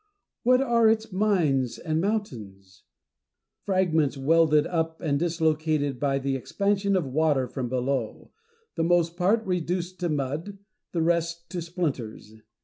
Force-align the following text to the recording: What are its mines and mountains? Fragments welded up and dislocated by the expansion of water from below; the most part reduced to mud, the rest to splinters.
What 0.41 0.61
are 0.61 0.89
its 0.89 1.11
mines 1.11 1.77
and 1.77 2.01
mountains? 2.01 2.85
Fragments 3.67 4.17
welded 4.17 4.65
up 4.65 4.99
and 4.99 5.19
dislocated 5.19 5.99
by 5.99 6.17
the 6.17 6.35
expansion 6.35 6.95
of 6.95 7.05
water 7.05 7.47
from 7.47 7.69
below; 7.69 8.31
the 8.73 8.83
most 8.83 9.15
part 9.15 9.45
reduced 9.45 9.99
to 9.99 10.09
mud, 10.09 10.57
the 10.91 11.03
rest 11.03 11.51
to 11.51 11.61
splinters. 11.61 12.33